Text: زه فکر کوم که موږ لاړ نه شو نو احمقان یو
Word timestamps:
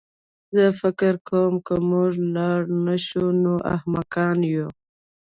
زه 0.55 0.63
فکر 0.81 1.13
کوم 1.27 1.53
که 1.65 1.75
موږ 1.89 2.11
لاړ 2.35 2.59
نه 2.85 2.95
شو 3.05 3.25
نو 3.43 3.53
احمقان 3.75 4.37
یو 4.53 4.67